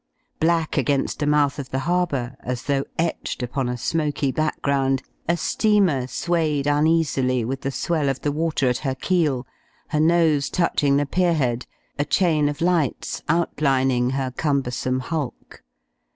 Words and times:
Black 0.39 0.77
against 0.79 1.19
the 1.19 1.27
mouth 1.27 1.59
of 1.59 1.69
the 1.69 1.77
harbour, 1.85 2.35
as 2.39 2.63
though 2.63 2.85
etched 2.97 3.43
upon 3.43 3.69
a 3.69 3.77
smoky 3.77 4.31
background, 4.31 5.03
a 5.29 5.37
steamer 5.37 6.07
swayed 6.07 6.65
uneasily 6.65 7.45
with 7.45 7.61
the 7.61 7.69
swell 7.69 8.09
of 8.09 8.21
the 8.21 8.31
water 8.31 8.67
at 8.67 8.79
her 8.79 8.95
keel, 8.95 9.45
her 9.89 9.99
nose 9.99 10.49
touching 10.49 10.97
the 10.97 11.05
pier 11.05 11.35
head, 11.35 11.67
a 11.99 12.03
chain 12.05 12.49
of 12.49 12.61
lights 12.61 13.21
outlining 13.29 14.09
her 14.09 14.31
cumbersome 14.31 15.01
hulk. 15.01 15.61